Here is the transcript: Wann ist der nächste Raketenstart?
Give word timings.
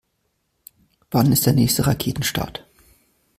Wann 1.11 1.31
ist 1.31 1.45
der 1.45 1.53
nächste 1.53 1.85
Raketenstart? 1.85 2.65